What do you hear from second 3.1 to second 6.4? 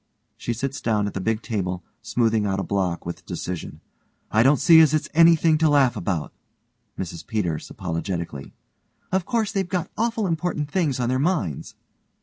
decision) I don't see as it's anything to laugh about.